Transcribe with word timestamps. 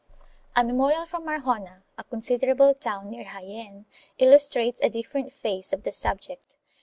1 0.55 0.65
A 0.65 0.67
memorial 0.67 1.05
from 1.05 1.27
Arjona, 1.27 1.83
a 1.95 2.03
considerable 2.03 2.73
town 2.73 3.07
near 3.11 3.23
Jaen, 3.23 3.85
illustrates 4.17 4.81
a 4.81 4.89
different 4.89 5.31
phase 5.31 5.71
of 5.73 5.83
the 5.83 5.91
subject. 5.91 6.55